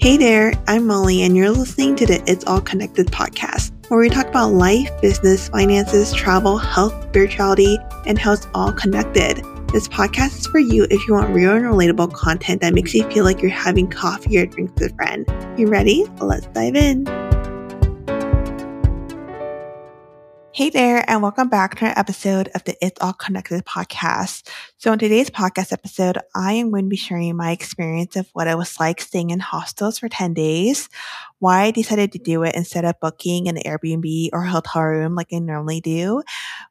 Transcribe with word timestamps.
Hey 0.00 0.16
there, 0.16 0.54
I'm 0.66 0.86
Molly, 0.86 1.20
and 1.24 1.36
you're 1.36 1.50
listening 1.50 1.94
to 1.96 2.06
the 2.06 2.22
It's 2.26 2.46
All 2.46 2.62
Connected 2.62 3.08
podcast, 3.08 3.70
where 3.90 4.00
we 4.00 4.08
talk 4.08 4.26
about 4.28 4.52
life, 4.54 4.88
business, 5.02 5.50
finances, 5.50 6.14
travel, 6.14 6.56
health, 6.56 6.94
spirituality, 7.10 7.76
and 8.06 8.18
how 8.18 8.32
it's 8.32 8.48
all 8.54 8.72
connected. 8.72 9.44
This 9.74 9.88
podcast 9.88 10.38
is 10.38 10.46
for 10.46 10.58
you 10.58 10.86
if 10.90 11.06
you 11.06 11.12
want 11.12 11.34
real 11.34 11.52
and 11.52 11.66
relatable 11.66 12.14
content 12.14 12.62
that 12.62 12.72
makes 12.72 12.94
you 12.94 13.06
feel 13.10 13.24
like 13.24 13.42
you're 13.42 13.50
having 13.50 13.90
coffee 13.90 14.38
or 14.38 14.46
drinks 14.46 14.72
with 14.80 14.90
a 14.90 14.94
friend. 14.94 15.26
You 15.58 15.66
ready? 15.66 16.06
Let's 16.18 16.46
dive 16.46 16.76
in. 16.76 17.29
Hey 20.60 20.68
there, 20.68 21.02
and 21.08 21.22
welcome 21.22 21.48
back 21.48 21.78
to 21.78 21.86
an 21.86 21.96
episode 21.96 22.50
of 22.54 22.62
the 22.64 22.76
It's 22.84 23.00
All 23.00 23.14
Connected 23.14 23.64
podcast. 23.64 24.46
So, 24.76 24.92
in 24.92 24.98
today's 24.98 25.30
podcast 25.30 25.72
episode, 25.72 26.18
I 26.34 26.52
am 26.52 26.70
going 26.70 26.84
to 26.84 26.90
be 26.90 26.98
sharing 26.98 27.34
my 27.34 27.52
experience 27.52 28.14
of 28.14 28.28
what 28.34 28.46
it 28.46 28.58
was 28.58 28.78
like 28.78 29.00
staying 29.00 29.30
in 29.30 29.40
hostels 29.40 29.98
for 29.98 30.10
10 30.10 30.34
days, 30.34 30.90
why 31.38 31.62
I 31.62 31.70
decided 31.70 32.12
to 32.12 32.18
do 32.18 32.42
it 32.42 32.54
instead 32.54 32.84
of 32.84 33.00
booking 33.00 33.48
an 33.48 33.56
Airbnb 33.56 34.28
or 34.34 34.42
hotel 34.42 34.82
room 34.82 35.14
like 35.14 35.28
I 35.32 35.38
normally 35.38 35.80
do, 35.80 36.22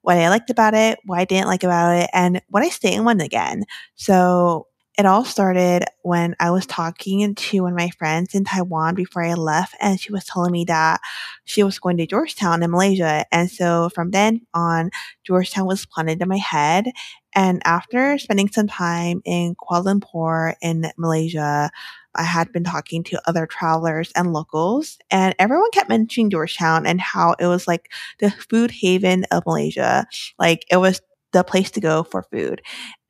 what 0.03 0.17
I 0.17 0.29
liked 0.29 0.51
about 0.51 0.75
it, 0.75 0.99
what 1.07 1.17
I 1.17 1.25
didn't 1.25 1.47
like 1.47 1.63
about 1.63 1.97
it, 1.97 2.11
and 2.13 2.43
what 2.49 2.61
I 2.61 2.69
stay 2.69 2.93
in 2.93 3.05
one 3.05 3.21
again. 3.21 3.63
So, 3.95 4.67
it 4.99 5.05
all 5.05 5.23
started 5.23 5.85
when 6.01 6.35
I 6.41 6.51
was 6.51 6.65
talking 6.65 7.33
to 7.33 7.61
one 7.61 7.71
of 7.71 7.77
my 7.77 7.89
friends 7.97 8.35
in 8.35 8.43
Taiwan 8.43 8.95
before 8.95 9.23
I 9.23 9.33
left, 9.33 9.73
and 9.79 9.97
she 9.97 10.11
was 10.11 10.25
telling 10.25 10.51
me 10.51 10.65
that 10.65 10.99
she 11.45 11.63
was 11.63 11.79
going 11.79 11.95
to 11.97 12.05
Georgetown 12.05 12.61
in 12.61 12.69
Malaysia. 12.69 13.25
And 13.31 13.49
so 13.49 13.87
from 13.95 14.11
then 14.11 14.41
on, 14.53 14.89
Georgetown 15.23 15.67
was 15.67 15.85
planted 15.85 16.21
in 16.21 16.27
my 16.27 16.35
head. 16.37 16.87
And 17.33 17.61
after 17.63 18.17
spending 18.17 18.49
some 18.49 18.67
time 18.67 19.21
in 19.23 19.55
Kuala 19.55 19.85
Lumpur 19.85 20.55
in 20.61 20.91
Malaysia, 20.97 21.69
I 22.13 22.23
had 22.23 22.51
been 22.51 22.65
talking 22.65 23.01
to 23.05 23.21
other 23.25 23.45
travelers 23.45 24.11
and 24.17 24.33
locals, 24.33 24.97
and 25.09 25.33
everyone 25.39 25.71
kept 25.71 25.87
mentioning 25.87 26.29
Georgetown 26.29 26.85
and 26.85 26.99
how 26.99 27.35
it 27.39 27.47
was 27.47 27.67
like 27.67 27.89
the 28.19 28.31
food 28.31 28.71
haven 28.71 29.23
of 29.31 29.45
Malaysia. 29.45 30.07
Like 30.37 30.65
it 30.69 30.77
was 30.77 30.99
the 31.31 31.43
place 31.43 31.71
to 31.71 31.81
go 31.81 32.03
for 32.03 32.23
food. 32.23 32.61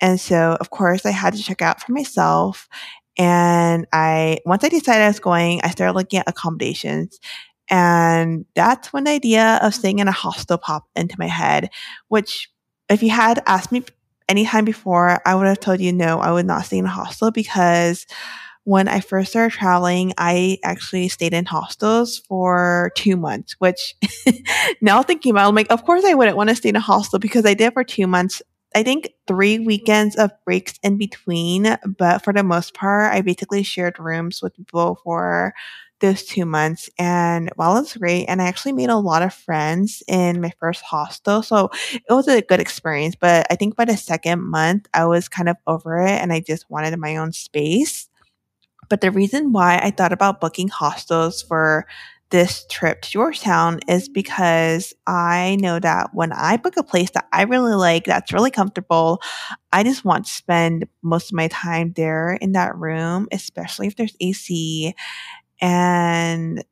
And 0.01 0.19
so, 0.19 0.57
of 0.59 0.69
course, 0.69 1.05
I 1.05 1.11
had 1.11 1.33
to 1.33 1.43
check 1.43 1.61
out 1.61 1.81
for 1.81 1.91
myself. 1.91 2.67
And 3.17 3.85
I, 3.91 4.39
once 4.45 4.63
I 4.63 4.69
decided 4.69 5.03
I 5.03 5.07
was 5.07 5.19
going, 5.19 5.61
I 5.63 5.69
started 5.69 5.93
looking 5.93 6.19
at 6.19 6.29
accommodations. 6.29 7.19
And 7.69 8.45
that's 8.55 8.91
when 8.91 9.03
the 9.03 9.11
idea 9.11 9.59
of 9.61 9.75
staying 9.75 9.99
in 9.99 10.07
a 10.07 10.13
hostel 10.13 10.57
popped 10.57 10.89
into 10.95 11.15
my 11.19 11.27
head, 11.27 11.69
which 12.07 12.49
if 12.89 13.03
you 13.03 13.11
had 13.11 13.43
asked 13.45 13.71
me 13.71 13.83
anytime 14.27 14.65
before, 14.65 15.19
I 15.25 15.35
would 15.35 15.47
have 15.47 15.59
told 15.59 15.79
you 15.79 15.93
no, 15.93 16.19
I 16.19 16.31
would 16.31 16.45
not 16.45 16.65
stay 16.65 16.77
in 16.77 16.85
a 16.85 16.89
hostel 16.89 17.31
because 17.31 18.05
when 18.69 18.87
I 18.87 18.99
first 18.99 19.31
started 19.31 19.57
traveling, 19.57 20.13
I 20.19 20.59
actually 20.63 21.09
stayed 21.09 21.33
in 21.33 21.45
hostels 21.45 22.19
for 22.19 22.91
two 22.93 23.17
months, 23.17 23.55
which 23.57 23.95
now 24.81 25.01
thinking 25.01 25.31
about 25.31 25.45
it, 25.45 25.49
I'm 25.49 25.55
like, 25.55 25.71
of 25.71 25.83
course 25.85 26.05
I 26.05 26.13
wouldn't 26.13 26.37
want 26.37 26.49
to 26.49 26.55
stay 26.55 26.69
in 26.69 26.75
a 26.75 26.79
hostel 26.79 27.17
because 27.17 27.47
I 27.47 27.55
did 27.55 27.73
for 27.73 27.83
two 27.83 28.05
months. 28.05 28.43
I 28.75 28.83
think 28.83 29.09
three 29.25 29.57
weekends 29.57 30.15
of 30.17 30.29
breaks 30.45 30.75
in 30.83 30.99
between, 30.99 31.77
but 31.97 32.23
for 32.23 32.31
the 32.31 32.43
most 32.43 32.75
part, 32.75 33.11
I 33.11 33.21
basically 33.21 33.63
shared 33.63 33.97
rooms 33.97 34.43
with 34.43 34.55
people 34.55 34.99
for 35.03 35.55
those 35.99 36.23
two 36.23 36.45
months. 36.45 36.91
And 36.99 37.49
while 37.55 37.75
it 37.75 37.81
was 37.81 37.97
great, 37.97 38.25
and 38.25 38.39
I 38.39 38.45
actually 38.45 38.73
made 38.73 38.89
a 38.89 38.97
lot 38.97 39.23
of 39.23 39.33
friends 39.33 40.03
in 40.07 40.41
my 40.41 40.51
first 40.59 40.81
hostel. 40.81 41.41
So 41.41 41.71
it 41.91 42.13
was 42.13 42.27
a 42.27 42.41
good 42.41 42.59
experience. 42.59 43.15
But 43.19 43.47
I 43.49 43.55
think 43.55 43.75
by 43.75 43.85
the 43.85 43.97
second 43.97 44.43
month, 44.43 44.87
I 44.93 45.05
was 45.05 45.27
kind 45.27 45.49
of 45.49 45.57
over 45.67 45.97
it 45.99 46.21
and 46.21 46.31
I 46.31 46.39
just 46.39 46.69
wanted 46.69 46.97
my 46.99 47.17
own 47.17 47.31
space. 47.31 48.08
But 48.89 49.01
the 49.01 49.11
reason 49.11 49.51
why 49.51 49.77
I 49.77 49.91
thought 49.91 50.13
about 50.13 50.41
booking 50.41 50.67
hostels 50.67 51.41
for 51.41 51.85
this 52.31 52.65
trip 52.69 53.01
to 53.01 53.09
Georgetown 53.09 53.79
is 53.87 54.07
because 54.07 54.93
I 55.07 55.57
know 55.59 55.79
that 55.79 56.09
when 56.13 56.31
I 56.31 56.57
book 56.57 56.77
a 56.77 56.83
place 56.83 57.09
that 57.11 57.27
I 57.33 57.43
really 57.43 57.73
like, 57.73 58.05
that's 58.05 58.33
really 58.33 58.51
comfortable, 58.51 59.21
I 59.71 59.83
just 59.83 60.05
want 60.05 60.25
to 60.25 60.31
spend 60.31 60.87
most 61.01 61.31
of 61.31 61.35
my 61.35 61.47
time 61.47 61.93
there 61.95 62.33
in 62.33 62.51
that 62.51 62.75
room, 62.75 63.27
especially 63.31 63.87
if 63.87 63.95
there's 63.95 64.15
AC. 64.21 64.93
And 65.61 66.63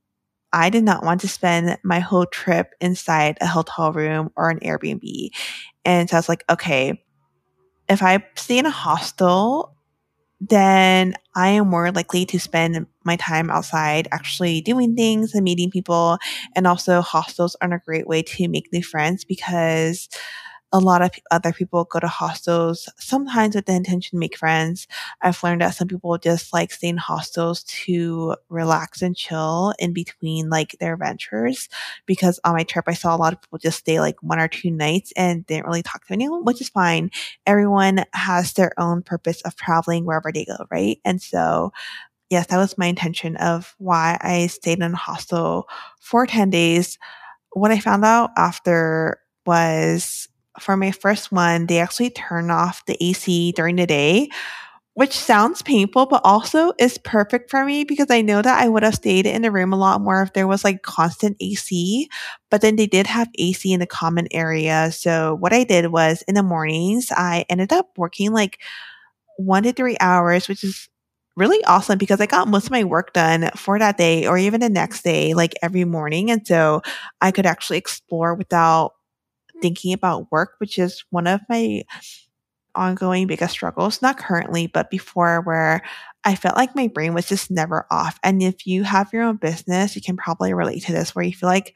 I 0.53 0.69
did 0.69 0.84
not 0.84 1.03
want 1.03 1.22
to 1.22 1.28
spend 1.28 1.78
my 1.84 1.99
whole 1.99 2.25
trip 2.25 2.73
inside 2.81 3.38
a 3.41 3.47
hotel 3.47 3.91
room 3.94 4.31
or 4.35 4.49
an 4.49 4.59
Airbnb. 4.59 5.29
And 5.85 6.09
so 6.09 6.17
I 6.17 6.19
was 6.19 6.29
like, 6.29 6.44
okay, 6.49 7.03
if 7.89 8.03
I 8.03 8.23
stay 8.35 8.57
in 8.59 8.66
a 8.66 8.72
hostel, 8.72 9.76
then 10.39 11.15
I 11.35 11.49
am 11.49 11.67
more 11.69 11.91
likely 11.91 12.25
to 12.27 12.39
spend 12.39 12.85
my 13.03 13.15
time 13.15 13.49
outside 13.49 14.07
actually 14.11 14.61
doing 14.61 14.95
things 14.95 15.33
and 15.33 15.43
meeting 15.43 15.71
people. 15.71 16.17
And 16.55 16.67
also, 16.67 17.01
hostels 17.01 17.55
are 17.61 17.73
a 17.73 17.79
great 17.79 18.07
way 18.07 18.21
to 18.23 18.47
make 18.47 18.71
new 18.71 18.83
friends 18.83 19.25
because 19.25 20.09
a 20.73 20.79
lot 20.79 21.01
of 21.01 21.11
other 21.31 21.53
people 21.53 21.85
go 21.85 22.00
to 22.00 22.07
hostels 22.07 22.89
sometimes 22.97 23.55
with 23.55 23.66
the 23.66 23.73
intention 23.73 24.17
to 24.17 24.19
make 24.19 24.38
friends. 24.38 24.85
I've 25.22 25.41
learned 25.41 25.61
that 25.61 25.75
some 25.75 25.88
people 25.88 26.17
just 26.17 26.51
like 26.53 26.72
stay 26.72 26.89
in 26.89 26.97
hostels 26.97 27.63
to 27.63 28.35
relax 28.50 29.01
and 29.01 29.16
chill 29.16 29.73
in 29.79 29.94
between 29.94 30.50
like 30.50 30.75
their 30.79 30.97
ventures. 30.97 31.69
Because 32.05 32.39
on 32.44 32.53
my 32.53 32.63
trip, 32.63 32.85
I 32.88 32.94
saw 32.94 33.16
a 33.16 33.17
lot 33.17 33.31
of 33.33 33.41
people 33.41 33.59
just 33.59 33.79
stay 33.79 34.00
like 34.01 34.22
one 34.22 34.39
or 34.39 34.50
two 34.50 34.69
nights 34.69 35.13
and 35.16 35.45
didn't 35.45 35.67
really 35.67 35.83
talk 35.83 36.05
to 36.07 36.13
anyone, 36.13 36.44
which 36.44 36.59
is 36.59 36.69
fine. 36.69 37.11
Everyone 37.45 38.03
has 38.13 38.53
their 38.53 38.73
own 38.78 39.03
purpose 39.03 39.41
of 39.44 39.55
traveling 39.55 40.05
wherever 40.05 40.31
they 40.34 40.45
go, 40.45 40.66
right? 40.69 40.99
And 41.05 41.22
so 41.22 41.72
yes, 42.29 42.47
that 42.47 42.57
was 42.57 42.78
my 42.78 42.88
intention 42.88 43.35
of 43.38 43.75
why 43.78 44.17
I 44.22 44.47
stayed 44.47 44.79
in 44.79 44.94
a 44.94 44.95
hostel 44.97 45.67
for 45.99 46.25
10 46.25 46.49
days. 46.49 46.97
What 47.53 47.72
I 47.72 47.79
found 47.79 48.05
out 48.05 48.31
after 48.38 49.19
was 49.45 50.28
for 50.59 50.78
my 50.78 50.91
first 50.91 51.31
one, 51.31 51.66
they 51.68 51.79
actually 51.79 52.09
turn 52.09 52.51
off 52.51 52.85
the 52.85 52.97
AC 53.03 53.51
during 53.51 53.75
the 53.78 53.85
day, 53.88 54.29
which 54.95 55.13
sounds 55.18 55.62
painful, 55.62 56.07
but 56.07 56.22
also 56.23 56.73
is 56.79 56.97
perfect 57.00 57.51
for 57.51 57.66
me 57.66 57.84
because 57.84 58.07
I 58.12 58.22
know 58.22 58.41
that 58.41 58.62
I 58.62 58.69
would 58.69 58.84
have 58.84 58.96
stayed 58.96 59.28
in 59.28 59.44
the 59.44 59.51
room 59.51 59.73
a 59.73 59.78
lot 59.78 60.01
more 60.01 60.23
if 60.23 60.34
there 60.34 60.47
was 60.47 60.63
like 60.63 60.81
constant 60.84 61.38
AC. 61.41 62.09
But 62.51 62.62
then 62.62 62.78
they 62.78 62.88
did 62.88 63.07
have 63.07 63.29
AC 63.38 63.73
in 63.73 63.79
the 63.79 63.88
common 63.88 64.28
area. 64.31 64.91
So 64.91 65.35
what 65.40 65.53
I 65.53 65.63
did 65.66 65.88
was 65.91 66.23
in 66.28 66.35
the 66.35 66.44
mornings, 66.44 67.12
I 67.12 67.46
ended 67.50 67.73
up 67.73 67.90
working 67.97 68.34
like 68.34 68.59
one 69.38 69.63
to 69.63 69.73
three 69.73 69.97
hours, 70.00 70.47
which 70.47 70.63
is 70.63 70.90
really 71.35 71.63
awesome 71.66 71.97
because 72.00 72.19
I 72.19 72.25
got 72.25 72.47
most 72.47 72.66
of 72.66 72.72
my 72.72 72.84
work 72.84 73.13
done 73.13 73.50
for 73.56 73.78
that 73.78 73.97
day 73.97 74.25
or 74.25 74.38
even 74.38 74.59
the 74.59 74.69
next 74.69 75.03
day, 75.03 75.34
like 75.35 75.53
every 75.62 75.85
morning. 75.85 76.31
And 76.31 76.46
so 76.46 76.81
I 77.22 77.31
could 77.31 77.46
actually 77.46 77.78
explore 77.78 78.34
without 78.34 78.94
thinking 79.62 79.94
about 79.94 80.31
work, 80.31 80.56
which 80.59 80.79
is 80.79 81.03
one 81.09 81.28
of 81.28 81.41
my 81.50 81.84
ongoing 82.75 83.28
biggest 83.28 83.53
struggles, 83.53 84.01
not 84.01 84.18
currently, 84.18 84.68
but 84.68 84.90
before, 84.90 85.41
where 85.41 85.81
I 86.23 86.35
felt 86.35 86.56
like 86.56 86.75
my 86.75 86.88
brain 86.88 87.13
was 87.13 87.28
just 87.28 87.50
never 87.50 87.88
off. 87.91 88.19
And 88.23 88.41
if 88.41 88.67
you 88.67 88.84
have 88.84 89.12
your 89.12 89.23
own 89.23 89.38
business, 89.38 89.96
you 89.96 90.01
can 90.01 90.16
probably 90.16 90.53
relate 90.53 90.84
to 90.84 90.91
this 90.91 91.16
where 91.16 91.25
you 91.25 91.34
feel 91.34 91.50
like 91.50 91.73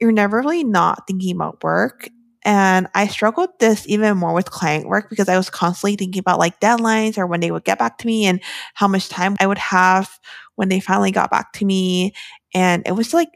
you're 0.00 0.12
never 0.12 0.38
really 0.38 0.64
not 0.64 1.06
thinking 1.06 1.34
about 1.34 1.62
work. 1.62 2.08
And 2.44 2.88
I 2.94 3.06
struggled 3.06 3.50
this 3.58 3.88
even 3.88 4.18
more 4.18 4.34
with 4.34 4.50
client 4.50 4.86
work 4.86 5.08
because 5.08 5.28
I 5.30 5.36
was 5.36 5.48
constantly 5.48 5.96
thinking 5.96 6.20
about 6.20 6.38
like 6.38 6.60
deadlines 6.60 7.16
or 7.16 7.26
when 7.26 7.40
they 7.40 7.50
would 7.50 7.64
get 7.64 7.78
back 7.78 7.98
to 7.98 8.06
me 8.06 8.26
and 8.26 8.40
how 8.74 8.86
much 8.86 9.08
time 9.08 9.36
I 9.40 9.46
would 9.46 9.58
have 9.58 10.10
when 10.56 10.68
they 10.68 10.78
finally 10.78 11.10
got 11.10 11.30
back 11.30 11.54
to 11.54 11.64
me. 11.64 12.12
And 12.52 12.82
it 12.86 12.92
was 12.92 13.14
like 13.14 13.30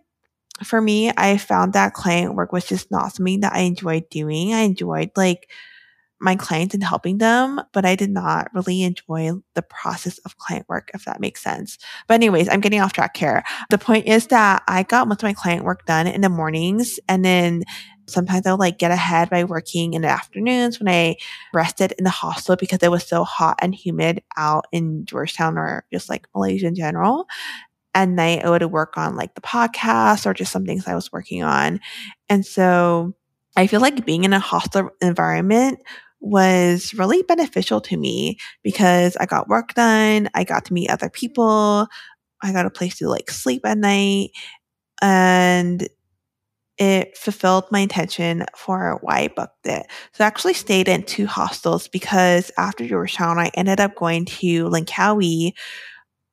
for 0.65 0.81
me, 0.81 1.11
I 1.17 1.39
found 1.39 1.73
that 1.73 1.95
client 1.95 2.35
work 2.35 2.53
was 2.53 2.67
just 2.67 2.91
not 2.91 3.15
something 3.15 3.41
that 3.41 3.53
I 3.53 3.61
enjoyed 3.61 4.09
doing. 4.11 4.53
I 4.53 4.61
enjoyed 4.61 5.11
like 5.17 5.51
my 6.21 6.35
clients 6.35 6.75
and 6.75 6.83
helping 6.83 7.19
them, 7.19 7.61
but 7.73 7.85
I 7.85 7.95
did 7.95 8.11
not 8.11 8.53
really 8.53 8.83
enjoy 8.83 9.31
the 9.55 9.63
process 9.63 10.19
of 10.19 10.37
client 10.37 10.67
work, 10.69 10.91
if 10.95 11.05
that 11.05 11.21
makes 11.21 11.43
sense. 11.43 11.79
But 12.09 12.15
anyways, 12.15 12.49
I'm 12.49 12.61
getting 12.61 12.81
off 12.81 12.93
track 12.93 13.17
here. 13.17 13.44
The 13.71 13.79
point 13.79 14.06
is 14.06 14.27
that 14.29 14.62
I 14.67 14.82
got 14.82 15.06
most 15.06 15.23
of 15.23 15.29
my 15.29 15.32
client 15.32 15.65
work 15.65 15.87
done 15.87 16.06
in 16.06 16.21
the 16.21 16.29
mornings 16.29 16.99
and 17.09 17.25
then 17.25 17.62
sometimes 18.09 18.47
I'll 18.47 18.56
like 18.56 18.79
get 18.79 18.91
ahead 18.91 19.31
by 19.31 19.44
working 19.44 19.93
in 19.93 20.03
the 20.03 20.09
afternoons 20.09 20.81
when 20.81 20.88
I 20.88 21.17
rested 21.53 21.93
in 21.99 22.05
the 22.05 22.11
hostel 22.11 22.56
because 22.56 22.79
it 22.82 22.91
was 22.91 23.06
so 23.06 23.23
hot 23.23 23.59
and 23.61 23.75
humid 23.75 24.23
out 24.37 24.67
in 24.73 25.05
Georgetown 25.05 25.59
or 25.59 25.85
just 25.93 26.09
like 26.09 26.27
Malaysia 26.35 26.67
in 26.67 26.75
general 26.75 27.27
at 27.94 28.08
night 28.08 28.44
I 28.44 28.50
would 28.50 28.64
work 28.67 28.96
on 28.96 29.17
like 29.17 29.35
the 29.35 29.40
podcast 29.40 30.26
or 30.26 30.35
just 30.35 30.52
some 30.52 30.64
things 30.64 30.87
I 30.87 30.94
was 30.94 31.12
working 31.12 31.43
on. 31.43 31.81
And 32.29 32.44
so 32.44 33.14
I 33.56 33.67
feel 33.67 33.81
like 33.81 34.06
being 34.06 34.25
in 34.25 34.32
a 34.32 34.38
hostile 34.38 34.90
environment 35.00 35.81
was 36.20 36.94
really 36.94 37.23
beneficial 37.23 37.81
to 37.81 37.96
me 37.96 38.38
because 38.62 39.17
I 39.17 39.26
got 39.26 39.49
work 39.49 39.75
done, 39.75 40.29
I 40.35 40.44
got 40.44 40.64
to 40.67 40.73
meet 40.73 40.90
other 40.90 41.11
people, 41.11 41.87
I 42.43 42.52
got 42.52 42.67
a 42.67 42.70
place 42.70 42.99
to 42.99 43.08
like 43.08 43.31
sleep 43.31 43.62
at 43.64 43.79
night, 43.79 44.31
and 45.00 45.88
it 46.79 47.17
fulfilled 47.17 47.64
my 47.70 47.81
intention 47.81 48.44
for 48.56 48.99
why 49.00 49.19
I 49.19 49.29
booked 49.29 49.67
it. 49.67 49.87
So 50.12 50.25
I 50.25 50.26
actually 50.29 50.55
stayed 50.55 50.88
in 50.88 51.02
two 51.02 51.26
hostels 51.26 51.88
because 51.88 52.52
after 52.56 52.87
Georgetown, 52.87 53.38
I 53.38 53.50
ended 53.55 53.81
up 53.81 53.96
going 53.96 54.26
to 54.26 54.69
Langkawi, 54.69 55.52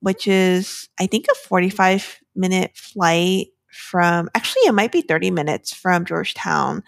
which 0.06 0.28
is, 0.28 0.88
I 1.00 1.08
think, 1.08 1.26
a 1.32 1.34
45 1.34 2.20
minute 2.36 2.78
flight 2.78 3.48
from, 3.72 4.30
actually, 4.36 4.68
it 4.68 4.74
might 4.76 4.92
be 4.92 5.02
30 5.02 5.32
minutes 5.32 5.74
from 5.74 6.06
Georgetown. 6.06 6.84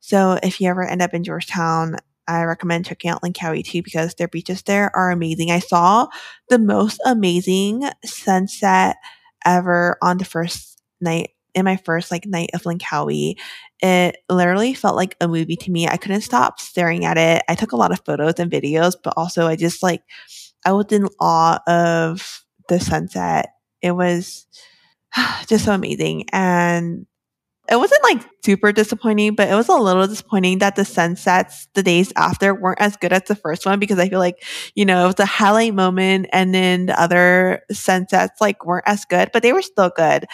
So 0.00 0.36
if 0.42 0.60
you 0.60 0.68
ever 0.68 0.84
end 0.84 1.00
up 1.00 1.14
in 1.14 1.22
Georgetown, 1.22 1.96
I 2.26 2.42
recommend 2.42 2.86
checking 2.86 3.08
out 3.08 3.22
Langkawi 3.22 3.64
too 3.64 3.84
because 3.84 4.14
their 4.14 4.26
beaches 4.26 4.62
there 4.62 4.90
are 4.96 5.12
amazing. 5.12 5.52
I 5.52 5.60
saw 5.60 6.08
the 6.48 6.58
most 6.58 7.00
amazing 7.06 7.88
sunset 8.04 8.96
ever 9.44 9.96
on 10.02 10.18
the 10.18 10.24
first 10.24 10.82
night 11.00 11.30
in 11.54 11.64
my 11.64 11.76
first 11.76 12.10
like 12.10 12.26
night 12.26 12.50
of 12.52 12.62
Langkawi. 12.64 13.36
It 13.80 14.16
literally 14.28 14.74
felt 14.74 14.96
like 14.96 15.14
a 15.20 15.28
movie 15.28 15.54
to 15.54 15.70
me. 15.70 15.86
I 15.86 15.98
couldn't 15.98 16.22
stop 16.22 16.58
staring 16.58 17.04
at 17.04 17.16
it. 17.16 17.44
I 17.48 17.54
took 17.54 17.70
a 17.70 17.76
lot 17.76 17.92
of 17.92 18.04
photos 18.04 18.40
and 18.40 18.50
videos, 18.50 18.96
but 19.00 19.14
also 19.16 19.46
I 19.46 19.54
just 19.54 19.84
like 19.84 20.02
I 20.64 20.72
was 20.72 20.86
in 20.90 21.06
awe 21.20 21.60
of 21.68 22.42
the 22.68 22.80
sunset. 22.80 23.54
It 23.82 23.92
was 23.92 24.46
just 25.46 25.64
so 25.64 25.72
amazing. 25.72 26.26
And 26.32 27.06
it 27.68 27.76
wasn't 27.76 28.02
like 28.04 28.22
super 28.44 28.70
disappointing, 28.72 29.34
but 29.34 29.48
it 29.48 29.54
was 29.54 29.68
a 29.68 29.74
little 29.74 30.06
disappointing 30.06 30.58
that 30.58 30.76
the 30.76 30.84
sunsets 30.84 31.68
the 31.74 31.82
days 31.82 32.12
after 32.16 32.54
weren't 32.54 32.80
as 32.80 32.96
good 32.96 33.12
as 33.12 33.22
the 33.22 33.34
first 33.34 33.66
one 33.66 33.78
because 33.80 33.98
I 33.98 34.08
feel 34.08 34.20
like, 34.20 34.42
you 34.74 34.84
know, 34.84 35.04
it 35.04 35.06
was 35.06 35.18
a 35.18 35.26
highlight 35.26 35.74
moment 35.74 36.28
and 36.32 36.54
then 36.54 36.86
the 36.86 37.00
other 37.00 37.62
sunsets 37.72 38.40
like 38.40 38.64
weren't 38.64 38.86
as 38.86 39.04
good, 39.04 39.30
but 39.32 39.42
they 39.42 39.52
were 39.52 39.62
still 39.62 39.90
good. 39.94 40.26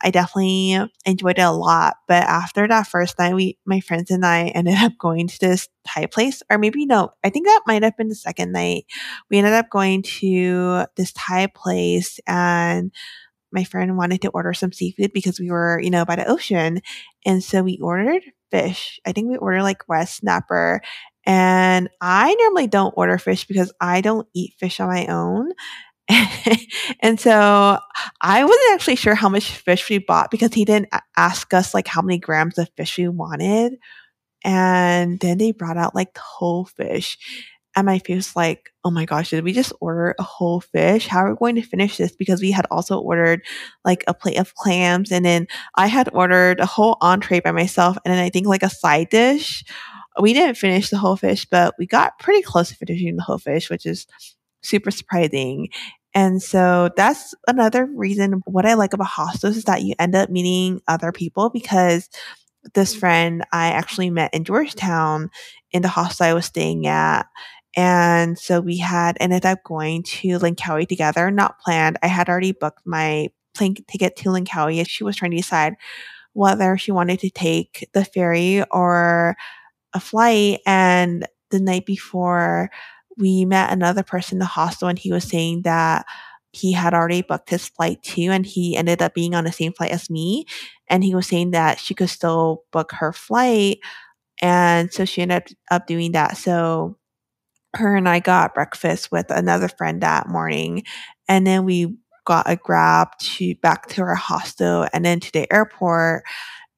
I 0.00 0.10
definitely 0.10 0.78
enjoyed 1.06 1.38
it 1.38 1.42
a 1.42 1.52
lot. 1.52 1.96
But 2.08 2.24
after 2.24 2.66
that 2.66 2.88
first 2.88 3.18
night, 3.18 3.34
we, 3.34 3.58
my 3.64 3.80
friends 3.80 4.10
and 4.10 4.26
I 4.26 4.48
ended 4.48 4.74
up 4.78 4.92
going 4.98 5.28
to 5.28 5.38
this 5.40 5.68
Thai 5.86 6.06
place, 6.06 6.42
or 6.50 6.58
maybe 6.58 6.86
no, 6.86 7.10
I 7.24 7.30
think 7.30 7.46
that 7.46 7.62
might 7.66 7.82
have 7.82 7.96
been 7.96 8.08
the 8.08 8.14
second 8.14 8.52
night. 8.52 8.84
We 9.30 9.38
ended 9.38 9.54
up 9.54 9.70
going 9.70 10.02
to 10.02 10.86
this 10.96 11.12
Thai 11.12 11.48
place 11.54 12.20
and 12.26 12.92
my 13.52 13.64
friend 13.64 13.96
wanted 13.96 14.22
to 14.22 14.30
order 14.30 14.52
some 14.52 14.72
seafood 14.72 15.12
because 15.12 15.40
we 15.40 15.50
were, 15.50 15.80
you 15.80 15.90
know, 15.90 16.04
by 16.04 16.16
the 16.16 16.26
ocean. 16.28 16.80
And 17.26 17.42
so 17.42 17.62
we 17.62 17.78
ordered 17.78 18.22
fish. 18.50 19.00
I 19.06 19.12
think 19.12 19.28
we 19.28 19.36
ordered 19.36 19.62
like 19.62 19.88
West 19.88 20.16
Snapper. 20.16 20.80
And 21.26 21.88
I 22.00 22.34
normally 22.34 22.66
don't 22.66 22.94
order 22.96 23.18
fish 23.18 23.46
because 23.46 23.72
I 23.80 24.00
don't 24.00 24.26
eat 24.34 24.54
fish 24.58 24.80
on 24.80 24.88
my 24.88 25.06
own. 25.06 25.52
and 27.00 27.20
so 27.20 27.78
I 28.20 28.44
wasn't 28.44 28.72
actually 28.72 28.96
sure 28.96 29.14
how 29.14 29.28
much 29.28 29.50
fish 29.50 29.88
we 29.88 29.98
bought 29.98 30.30
because 30.30 30.52
he 30.54 30.64
didn't 30.64 30.88
ask 31.16 31.52
us 31.54 31.74
like 31.74 31.86
how 31.86 32.02
many 32.02 32.18
grams 32.18 32.58
of 32.58 32.68
fish 32.76 32.98
we 32.98 33.08
wanted. 33.08 33.74
And 34.44 35.20
then 35.20 35.38
they 35.38 35.52
brought 35.52 35.76
out 35.76 35.94
like 35.94 36.16
whole 36.16 36.64
fish. 36.64 37.18
And 37.76 37.86
my 37.86 38.00
face 38.00 38.16
was 38.16 38.36
like, 38.36 38.70
oh 38.84 38.90
my 38.90 39.04
gosh, 39.04 39.30
did 39.30 39.44
we 39.44 39.52
just 39.52 39.72
order 39.80 40.14
a 40.18 40.22
whole 40.22 40.60
fish? 40.60 41.06
How 41.06 41.20
are 41.20 41.30
we 41.30 41.36
going 41.38 41.54
to 41.54 41.62
finish 41.62 41.96
this? 41.96 42.14
Because 42.16 42.40
we 42.40 42.50
had 42.50 42.66
also 42.70 42.98
ordered 42.98 43.42
like 43.84 44.02
a 44.08 44.14
plate 44.14 44.38
of 44.38 44.54
clams 44.54 45.12
and 45.12 45.24
then 45.24 45.46
I 45.76 45.86
had 45.86 46.08
ordered 46.12 46.60
a 46.60 46.66
whole 46.66 46.96
entree 47.00 47.40
by 47.40 47.52
myself 47.52 47.96
and 48.04 48.12
then 48.12 48.22
I 48.22 48.30
think 48.30 48.46
like 48.46 48.64
a 48.64 48.70
side 48.70 49.10
dish. 49.10 49.64
We 50.20 50.32
didn't 50.32 50.56
finish 50.56 50.90
the 50.90 50.98
whole 50.98 51.16
fish, 51.16 51.46
but 51.48 51.74
we 51.78 51.86
got 51.86 52.18
pretty 52.18 52.42
close 52.42 52.70
to 52.70 52.74
finishing 52.74 53.16
the 53.16 53.22
whole 53.22 53.38
fish, 53.38 53.70
which 53.70 53.86
is 53.86 54.06
super 54.62 54.90
surprising. 54.90 55.68
And 56.12 56.42
so 56.42 56.90
that's 56.96 57.34
another 57.46 57.84
reason 57.86 58.42
what 58.44 58.66
I 58.66 58.74
like 58.74 58.92
about 58.92 59.06
hostels 59.06 59.56
is 59.56 59.64
that 59.64 59.82
you 59.82 59.94
end 59.98 60.16
up 60.16 60.28
meeting 60.28 60.80
other 60.88 61.12
people 61.12 61.50
because 61.50 62.08
this 62.74 62.94
friend 62.94 63.44
I 63.52 63.68
actually 63.68 64.10
met 64.10 64.34
in 64.34 64.44
Georgetown 64.44 65.30
in 65.70 65.82
the 65.82 65.88
hostel 65.88 66.26
I 66.26 66.34
was 66.34 66.46
staying 66.46 66.86
at 66.86 67.26
and 67.76 68.38
so 68.38 68.60
we 68.60 68.78
had 68.78 69.16
ended 69.20 69.46
up 69.46 69.62
going 69.64 70.02
to 70.02 70.38
Langkawi 70.38 70.88
together, 70.88 71.30
not 71.30 71.60
planned. 71.60 71.98
I 72.02 72.08
had 72.08 72.28
already 72.28 72.52
booked 72.52 72.86
my 72.86 73.28
plane 73.54 73.76
ticket 73.88 74.16
to 74.16 74.30
Langkawi. 74.30 74.86
She 74.88 75.04
was 75.04 75.16
trying 75.16 75.30
to 75.32 75.36
decide 75.36 75.74
whether 76.32 76.76
she 76.78 76.92
wanted 76.92 77.20
to 77.20 77.30
take 77.30 77.88
the 77.92 78.04
ferry 78.04 78.62
or 78.70 79.36
a 79.94 80.00
flight. 80.00 80.60
And 80.66 81.26
the 81.50 81.60
night 81.60 81.86
before, 81.86 82.70
we 83.16 83.44
met 83.44 83.72
another 83.72 84.02
person 84.02 84.36
in 84.36 84.40
the 84.40 84.46
hostel, 84.46 84.88
and 84.88 84.98
he 84.98 85.12
was 85.12 85.24
saying 85.24 85.62
that 85.62 86.06
he 86.52 86.72
had 86.72 86.94
already 86.94 87.22
booked 87.22 87.50
his 87.50 87.68
flight 87.68 88.02
too, 88.02 88.30
and 88.30 88.46
he 88.46 88.76
ended 88.76 89.02
up 89.02 89.14
being 89.14 89.34
on 89.34 89.44
the 89.44 89.52
same 89.52 89.72
flight 89.72 89.92
as 89.92 90.10
me. 90.10 90.46
And 90.88 91.04
he 91.04 91.14
was 91.14 91.26
saying 91.26 91.52
that 91.52 91.78
she 91.78 91.94
could 91.94 92.10
still 92.10 92.64
book 92.72 92.92
her 92.92 93.12
flight. 93.12 93.78
And 94.42 94.92
so 94.92 95.04
she 95.04 95.22
ended 95.22 95.56
up 95.70 95.86
doing 95.86 96.12
that. 96.12 96.36
So 96.36 96.96
her 97.74 97.96
and 97.96 98.08
I 98.08 98.20
got 98.20 98.54
breakfast 98.54 99.12
with 99.12 99.30
another 99.30 99.68
friend 99.68 100.02
that 100.02 100.28
morning. 100.28 100.84
And 101.28 101.46
then 101.46 101.64
we 101.64 101.96
got 102.24 102.48
a 102.50 102.56
grab 102.56 103.08
to 103.18 103.54
back 103.56 103.88
to 103.88 104.02
our 104.02 104.14
hostel 104.14 104.86
and 104.92 105.04
then 105.04 105.20
to 105.20 105.32
the 105.32 105.52
airport. 105.52 106.24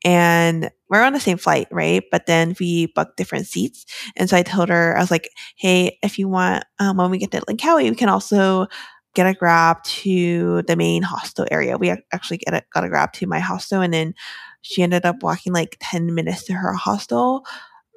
And 0.05 0.71
we're 0.89 1.03
on 1.03 1.13
the 1.13 1.21
same 1.21 1.39
flight, 1.39 1.69
right? 1.71 2.03
But 2.11 2.27
then 2.27 2.55
we 2.59 2.87
booked 2.87 3.17
different 3.17 3.47
seats. 3.47 3.87
And 4.17 4.29
so 4.29 4.37
I 4.37 4.43
told 4.43 4.69
her, 4.69 4.97
I 4.97 5.01
was 5.01 5.11
like, 5.11 5.31
hey, 5.57 5.99
if 6.03 6.19
you 6.19 6.29
want, 6.29 6.65
um, 6.79 6.97
when 6.97 7.11
we 7.11 7.19
get 7.19 7.31
to 7.33 7.41
Langkawi, 7.41 7.89
we 7.89 7.95
can 7.95 8.09
also 8.09 8.67
get 9.15 9.27
a 9.27 9.35
grab 9.35 9.83
to 9.85 10.63
the 10.63 10.77
main 10.77 11.03
hostel 11.03 11.47
area. 11.51 11.77
We 11.77 11.91
actually 12.13 12.39
get 12.39 12.55
a, 12.55 12.63
got 12.73 12.85
a 12.85 12.89
grab 12.89 13.13
to 13.15 13.27
my 13.27 13.39
hostel. 13.39 13.81
And 13.81 13.93
then 13.93 14.15
she 14.63 14.83
ended 14.83 15.05
up 15.05 15.23
walking 15.23 15.53
like 15.53 15.77
10 15.81 16.15
minutes 16.15 16.45
to 16.45 16.55
her 16.55 16.73
hostel. 16.73 17.45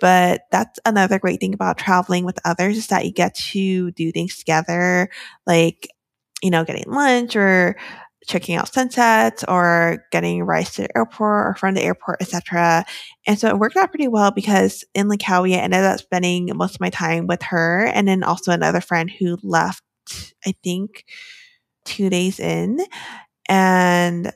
But 0.02 0.42
that's 0.52 0.80
another 0.86 1.20
great 1.20 1.40
thing 1.40 1.54
about 1.54 1.78
traveling 1.78 2.26
with 2.26 2.40
others 2.46 2.78
is 2.78 2.88
that 2.88 3.06
you 3.06 3.12
get 3.12 3.36
to 3.36 3.92
do 3.92 4.12
things 4.12 4.38
together, 4.38 5.10
like, 5.48 5.88
you 6.42 6.50
know, 6.50 6.66
getting 6.66 6.92
lunch 6.92 7.36
or 7.36 7.78
checking 8.28 8.56
out 8.56 8.74
sunsets 8.74 9.44
or 9.48 10.04
getting 10.12 10.44
rides 10.44 10.74
to 10.74 10.84
the 10.84 10.98
airport 10.98 11.48
or 11.48 11.56
from 11.56 11.76
the 11.76 11.82
airport, 11.82 12.22
etc. 12.22 12.86
And 13.28 13.40
so 13.40 13.48
it 13.50 13.60
worked 13.60 13.78
out 13.78 13.92
pretty 13.92 14.08
well 14.08 14.32
because 14.32 14.84
in 14.94 15.08
Langkawi, 15.08 15.54
I 15.56 15.60
ended 15.60 15.84
up 15.84 16.00
spending 16.00 16.50
most 16.56 16.76
of 16.76 16.82
my 16.82 16.90
time 16.90 17.28
with 17.28 17.44
her 17.44 17.86
and 17.86 18.08
then 18.08 18.24
also 18.24 18.52
another 18.52 18.82
friend 18.82 19.10
who 19.12 19.38
left, 19.44 19.84
I 20.46 20.56
think, 20.64 21.06
two 21.86 22.10
days 22.10 22.40
in. 22.40 22.80
And 23.48 24.34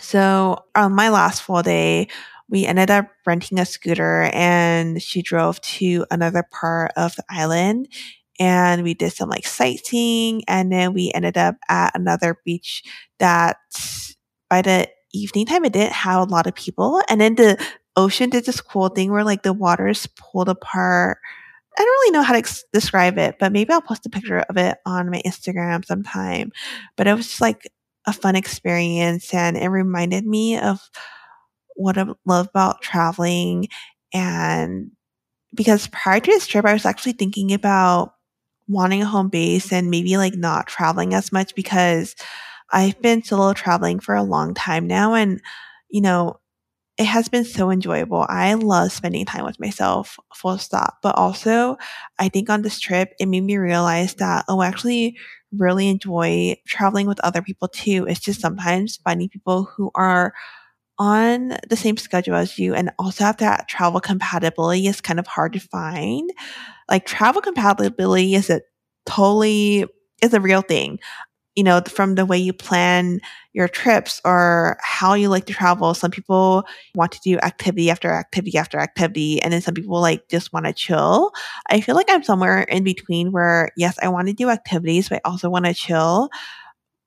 so 0.00 0.64
on 0.74 0.92
my 0.94 1.10
last 1.10 1.42
full 1.42 1.62
day, 1.62 2.08
we 2.52 2.66
ended 2.66 2.90
up 2.90 3.08
renting 3.26 3.58
a 3.58 3.64
scooter 3.64 4.30
and 4.34 5.02
she 5.02 5.22
drove 5.22 5.58
to 5.62 6.04
another 6.10 6.44
part 6.52 6.92
of 6.96 7.16
the 7.16 7.24
island 7.30 7.88
and 8.38 8.82
we 8.82 8.92
did 8.92 9.12
some 9.12 9.30
like 9.30 9.46
sightseeing 9.46 10.42
and 10.46 10.70
then 10.70 10.92
we 10.92 11.10
ended 11.14 11.38
up 11.38 11.56
at 11.68 11.90
another 11.94 12.38
beach 12.44 12.84
that 13.18 13.56
by 14.50 14.60
the 14.60 14.86
evening 15.14 15.46
time 15.46 15.64
it 15.64 15.72
didn't 15.72 15.92
have 15.92 16.20
a 16.20 16.30
lot 16.30 16.46
of 16.46 16.54
people 16.54 17.02
and 17.08 17.20
then 17.20 17.34
the 17.36 17.58
ocean 17.96 18.28
did 18.28 18.44
this 18.44 18.60
cool 18.60 18.88
thing 18.90 19.10
where 19.10 19.24
like 19.24 19.42
the 19.42 19.52
waters 19.52 20.06
pulled 20.16 20.48
apart 20.48 21.18
I 21.78 21.80
don't 21.80 21.88
really 21.88 22.10
know 22.10 22.22
how 22.22 22.34
to 22.34 22.38
ex- 22.40 22.64
describe 22.74 23.16
it, 23.16 23.36
but 23.40 23.50
maybe 23.50 23.72
I'll 23.72 23.80
post 23.80 24.04
a 24.04 24.10
picture 24.10 24.40
of 24.40 24.58
it 24.58 24.76
on 24.84 25.10
my 25.10 25.22
Instagram 25.24 25.82
sometime. 25.82 26.52
But 26.98 27.06
it 27.06 27.14
was 27.14 27.28
just 27.28 27.40
like 27.40 27.66
a 28.06 28.12
fun 28.12 28.36
experience 28.36 29.32
and 29.32 29.56
it 29.56 29.68
reminded 29.68 30.26
me 30.26 30.58
of 30.58 30.90
what 31.82 31.98
I 31.98 32.06
love 32.26 32.48
about 32.48 32.82
traveling. 32.82 33.68
And 34.14 34.92
because 35.54 35.88
prior 35.88 36.20
to 36.20 36.30
this 36.30 36.46
trip, 36.46 36.64
I 36.64 36.72
was 36.72 36.86
actually 36.86 37.12
thinking 37.12 37.52
about 37.52 38.14
wanting 38.68 39.02
a 39.02 39.06
home 39.06 39.28
base 39.28 39.72
and 39.72 39.90
maybe 39.90 40.16
like 40.16 40.34
not 40.34 40.66
traveling 40.66 41.14
as 41.14 41.32
much 41.32 41.54
because 41.54 42.14
I've 42.70 43.00
been 43.02 43.22
solo 43.22 43.52
traveling 43.52 44.00
for 44.00 44.14
a 44.14 44.22
long 44.22 44.54
time 44.54 44.86
now. 44.86 45.14
And, 45.14 45.40
you 45.90 46.00
know, 46.00 46.40
it 46.98 47.06
has 47.06 47.28
been 47.28 47.44
so 47.44 47.70
enjoyable. 47.70 48.26
I 48.28 48.54
love 48.54 48.92
spending 48.92 49.24
time 49.24 49.44
with 49.44 49.58
myself, 49.58 50.18
full 50.34 50.58
stop. 50.58 50.98
But 51.02 51.16
also, 51.16 51.78
I 52.18 52.28
think 52.28 52.50
on 52.50 52.62
this 52.62 52.78
trip, 52.78 53.14
it 53.18 53.26
made 53.26 53.42
me 53.42 53.56
realize 53.56 54.14
that, 54.16 54.44
oh, 54.48 54.60
I 54.60 54.68
actually 54.68 55.16
really 55.56 55.88
enjoy 55.88 56.56
traveling 56.66 57.06
with 57.06 57.20
other 57.20 57.42
people 57.42 57.68
too. 57.68 58.06
It's 58.08 58.20
just 58.20 58.40
sometimes 58.40 58.98
finding 59.04 59.28
people 59.28 59.64
who 59.64 59.90
are 59.94 60.34
on 61.02 61.56
the 61.68 61.76
same 61.76 61.96
schedule 61.96 62.36
as 62.36 62.58
you 62.60 62.74
and 62.74 62.92
also 62.96 63.24
have 63.24 63.38
that 63.38 63.66
travel 63.66 64.00
compatibility 64.00 64.86
is 64.86 65.00
kind 65.00 65.18
of 65.18 65.26
hard 65.26 65.52
to 65.52 65.58
find. 65.58 66.30
Like 66.88 67.06
travel 67.06 67.42
compatibility 67.42 68.36
is 68.36 68.50
a 68.50 68.60
totally 69.06 69.86
is 70.22 70.32
a 70.32 70.40
real 70.40 70.62
thing. 70.62 71.00
You 71.56 71.64
know, 71.64 71.82
from 71.82 72.14
the 72.14 72.26
way 72.26 72.38
you 72.38 72.52
plan 72.52 73.20
your 73.52 73.68
trips 73.68 74.20
or 74.24 74.78
how 74.80 75.14
you 75.14 75.28
like 75.28 75.46
to 75.46 75.54
travel. 75.54 75.94
Some 75.94 76.10
people 76.12 76.64
want 76.94 77.12
to 77.12 77.20
do 77.24 77.38
activity 77.40 77.90
after 77.90 78.10
activity 78.12 78.56
after 78.58 78.78
activity, 78.78 79.42
and 79.42 79.52
then 79.52 79.62
some 79.62 79.74
people 79.74 80.00
like 80.00 80.28
just 80.30 80.52
want 80.52 80.66
to 80.66 80.72
chill. 80.72 81.32
I 81.68 81.80
feel 81.80 81.96
like 81.96 82.08
I'm 82.10 82.22
somewhere 82.22 82.62
in 82.62 82.84
between 82.84 83.32
where, 83.32 83.70
yes, 83.76 83.98
I 84.02 84.08
want 84.08 84.28
to 84.28 84.34
do 84.34 84.50
activities, 84.50 85.08
but 85.08 85.20
I 85.24 85.30
also 85.30 85.50
want 85.50 85.66
to 85.66 85.74
chill. 85.74 86.30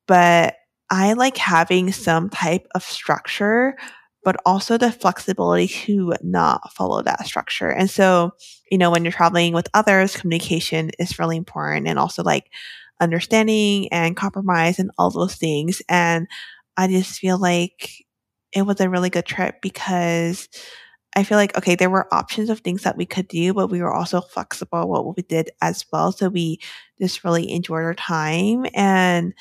But 0.08 0.56
I 0.90 1.14
like 1.14 1.38
having 1.38 1.92
some 1.92 2.30
type 2.30 2.68
of 2.76 2.84
structure, 2.84 3.76
but 4.24 4.38
also 4.46 4.78
the 4.78 4.92
flexibility 4.92 5.68
to 5.68 6.14
not 6.22 6.74
follow 6.74 7.02
that 7.04 7.26
structure. 7.26 7.70
And 7.70 7.90
so, 7.90 8.32
you 8.72 8.78
know, 8.78 8.92
when 8.92 9.04
you're 9.04 9.12
traveling 9.12 9.54
with 9.54 9.68
others, 9.74 10.16
communication 10.16 10.92
is 11.00 11.20
really 11.20 11.38
important. 11.38 11.88
And 11.88 12.00
also 12.00 12.24
like 12.24 12.50
understanding 13.02 13.92
and 13.92 14.16
compromise 14.16 14.80
and 14.80 14.92
all 14.98 15.10
those 15.12 15.36
things. 15.36 15.82
And 15.90 16.28
I 16.78 16.88
just 16.88 17.20
feel 17.20 17.38
like 17.38 18.06
it 18.54 18.64
was 18.64 18.80
a 18.80 18.90
really 18.90 19.10
good 19.10 19.26
trip 19.26 19.62
because 19.62 20.48
I 21.18 21.24
feel 21.24 21.38
like, 21.38 21.58
okay, 21.58 21.76
there 21.76 21.90
were 21.90 22.14
options 22.14 22.50
of 22.50 22.60
things 22.60 22.84
that 22.84 22.98
we 22.98 23.06
could 23.06 23.28
do, 23.30 23.54
but 23.54 23.70
we 23.70 23.82
were 23.82 23.94
also 23.94 24.20
flexible 24.20 24.88
what 24.90 25.16
we 25.16 25.24
did 25.24 25.50
as 25.62 25.86
well. 25.92 26.12
So 26.12 26.28
we 26.28 26.60
just 27.00 27.24
really 27.24 27.50
enjoyed 27.52 27.84
our 27.84 27.94
time. 27.94 28.66
And 28.74 29.34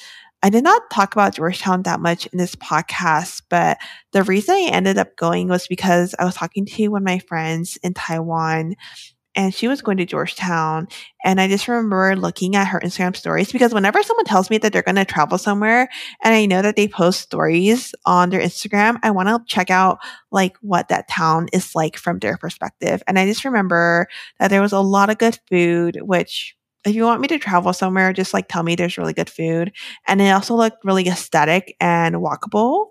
I 0.44 0.50
did 0.50 0.62
not 0.62 0.90
talk 0.90 1.14
about 1.14 1.34
Georgetown 1.34 1.84
that 1.84 2.00
much 2.00 2.26
in 2.26 2.36
this 2.36 2.54
podcast, 2.54 3.40
but 3.48 3.78
the 4.12 4.22
reason 4.22 4.54
I 4.54 4.68
ended 4.70 4.98
up 4.98 5.16
going 5.16 5.48
was 5.48 5.66
because 5.66 6.14
I 6.18 6.26
was 6.26 6.34
talking 6.34 6.66
to 6.66 6.88
one 6.88 7.00
of 7.00 7.06
my 7.06 7.18
friends 7.20 7.78
in 7.82 7.94
Taiwan 7.94 8.74
and 9.34 9.54
she 9.54 9.68
was 9.68 9.80
going 9.80 9.96
to 9.96 10.04
Georgetown. 10.04 10.86
And 11.24 11.40
I 11.40 11.48
just 11.48 11.66
remember 11.66 12.14
looking 12.14 12.56
at 12.56 12.66
her 12.66 12.78
Instagram 12.78 13.16
stories 13.16 13.52
because 13.52 13.72
whenever 13.72 14.02
someone 14.02 14.26
tells 14.26 14.50
me 14.50 14.58
that 14.58 14.70
they're 14.74 14.82
going 14.82 14.96
to 14.96 15.06
travel 15.06 15.38
somewhere 15.38 15.88
and 16.22 16.34
I 16.34 16.44
know 16.44 16.60
that 16.60 16.76
they 16.76 16.88
post 16.88 17.22
stories 17.22 17.94
on 18.04 18.28
their 18.28 18.42
Instagram, 18.42 18.98
I 19.02 19.12
want 19.12 19.30
to 19.30 19.40
check 19.46 19.70
out 19.70 19.96
like 20.30 20.58
what 20.60 20.88
that 20.88 21.08
town 21.08 21.48
is 21.54 21.74
like 21.74 21.96
from 21.96 22.18
their 22.18 22.36
perspective. 22.36 23.02
And 23.06 23.18
I 23.18 23.24
just 23.24 23.46
remember 23.46 24.08
that 24.38 24.48
there 24.48 24.60
was 24.60 24.72
a 24.72 24.80
lot 24.80 25.08
of 25.08 25.16
good 25.16 25.38
food, 25.48 26.00
which 26.02 26.54
if 26.84 26.94
you 26.94 27.04
want 27.04 27.20
me 27.20 27.28
to 27.28 27.38
travel 27.38 27.72
somewhere, 27.72 28.12
just 28.12 28.34
like 28.34 28.48
tell 28.48 28.62
me 28.62 28.74
there's 28.74 28.98
really 28.98 29.12
good 29.12 29.30
food. 29.30 29.72
And 30.06 30.20
it 30.20 30.30
also 30.30 30.54
looked 30.54 30.84
really 30.84 31.08
aesthetic 31.08 31.76
and 31.80 32.16
walkable. 32.16 32.88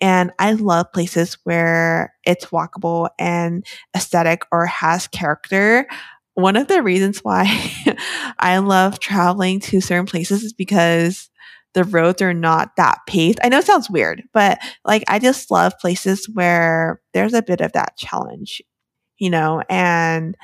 And 0.00 0.30
I 0.38 0.52
love 0.52 0.92
places 0.92 1.38
where 1.44 2.14
it's 2.24 2.46
walkable 2.46 3.08
and 3.18 3.64
aesthetic 3.96 4.42
or 4.52 4.66
has 4.66 5.06
character. 5.08 5.86
One 6.34 6.56
of 6.56 6.68
the 6.68 6.82
reasons 6.82 7.20
why 7.20 7.72
I 8.38 8.58
love 8.58 8.98
traveling 9.00 9.60
to 9.60 9.80
certain 9.80 10.06
places 10.06 10.42
is 10.44 10.52
because 10.52 11.30
the 11.72 11.84
roads 11.84 12.22
are 12.22 12.34
not 12.34 12.76
that 12.76 12.98
paved. 13.06 13.38
I 13.42 13.48
know 13.48 13.58
it 13.58 13.66
sounds 13.66 13.90
weird, 13.90 14.22
but 14.32 14.58
like 14.84 15.04
I 15.08 15.18
just 15.18 15.50
love 15.50 15.78
places 15.78 16.28
where 16.32 17.00
there's 17.12 17.34
a 17.34 17.42
bit 17.42 17.60
of 17.60 17.72
that 17.72 17.96
challenge, 17.96 18.62
you 19.18 19.30
know, 19.30 19.62
and 19.68 20.36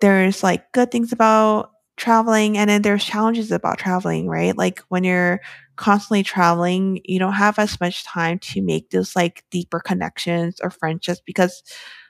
there's 0.00 0.42
like 0.42 0.70
good 0.72 0.90
things 0.90 1.12
about 1.12 1.70
traveling 2.02 2.58
and 2.58 2.68
then 2.68 2.82
there's 2.82 3.04
challenges 3.04 3.52
about 3.52 3.78
traveling, 3.78 4.28
right? 4.28 4.56
Like 4.56 4.80
when 4.88 5.04
you're 5.04 5.40
constantly 5.76 6.22
traveling, 6.22 7.00
you 7.04 7.18
don't 7.18 7.32
have 7.34 7.58
as 7.58 7.80
much 7.80 8.04
time 8.04 8.38
to 8.40 8.62
make 8.62 8.90
those 8.90 9.16
like 9.16 9.44
deeper 9.50 9.80
connections 9.80 10.56
or 10.62 10.70
friendships 10.70 11.22
because 11.24 11.62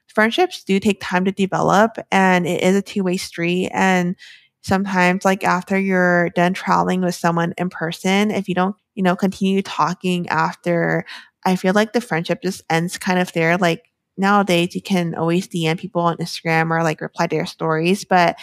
friendships 0.08 0.64
do 0.64 0.78
take 0.80 1.00
time 1.00 1.24
to 1.24 1.32
develop 1.32 1.96
and 2.10 2.46
it 2.46 2.62
is 2.62 2.76
a 2.76 2.82
two-way 2.82 3.16
street 3.16 3.70
and 3.72 4.16
sometimes 4.62 5.24
like 5.24 5.44
after 5.44 5.78
you're 5.78 6.30
done 6.30 6.52
traveling 6.54 7.00
with 7.00 7.14
someone 7.14 7.54
in 7.58 7.68
person 7.70 8.30
if 8.30 8.48
you 8.48 8.54
don't 8.54 8.76
you 8.94 9.02
know 9.02 9.16
continue 9.16 9.62
talking 9.62 10.28
after 10.28 11.04
i 11.44 11.56
feel 11.56 11.72
like 11.72 11.92
the 11.92 12.00
friendship 12.00 12.40
just 12.42 12.62
ends 12.70 12.98
kind 12.98 13.18
of 13.18 13.32
there 13.32 13.56
like 13.56 13.82
nowadays 14.16 14.74
you 14.74 14.82
can 14.82 15.14
always 15.14 15.48
dm 15.48 15.78
people 15.78 16.02
on 16.02 16.16
instagram 16.18 16.70
or 16.70 16.82
like 16.82 17.00
reply 17.00 17.26
to 17.26 17.36
their 17.36 17.46
stories 17.46 18.04
but 18.04 18.38